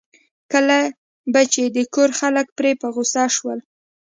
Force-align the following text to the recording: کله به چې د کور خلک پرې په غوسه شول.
کله 0.51 0.79
به 1.31 1.41
چې 1.53 1.63
د 1.75 1.77
کور 1.93 2.09
خلک 2.19 2.47
پرې 2.57 2.71
په 2.81 2.87
غوسه 2.95 3.23
شول. 3.35 3.59